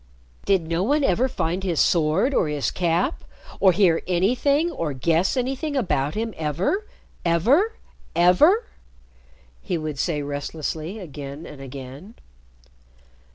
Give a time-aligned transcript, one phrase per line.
[0.45, 3.23] "Did no one ever find his sword or his cap
[3.59, 6.87] or hear anything or guess anything about him ever
[7.23, 7.73] ever
[8.15, 8.65] ever?"
[9.61, 12.15] he would say restlessly again and again.